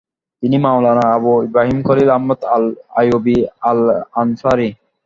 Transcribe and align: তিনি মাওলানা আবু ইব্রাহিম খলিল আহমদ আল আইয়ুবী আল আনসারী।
তিনি 0.43 0.57
মাওলানা 0.65 1.05
আবু 1.15 1.31
ইব্রাহিম 1.47 1.77
খলিল 1.87 2.09
আহমদ 2.15 2.39
আল 2.55 2.65
আইয়ুবী 2.99 3.37
আল 3.69 3.81
আনসারী। 4.21 4.69